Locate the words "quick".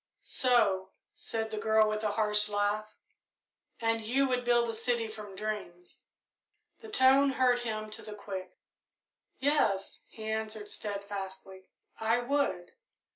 8.15-8.57